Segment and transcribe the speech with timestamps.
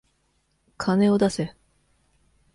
[0.77, 1.55] 金を出せ。